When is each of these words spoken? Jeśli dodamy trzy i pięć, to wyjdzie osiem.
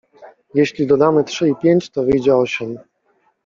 Jeśli 0.53 0.87
dodamy 0.87 1.23
trzy 1.23 1.49
i 1.49 1.55
pięć, 1.55 1.89
to 1.89 2.03
wyjdzie 2.03 2.35
osiem. 2.35 2.77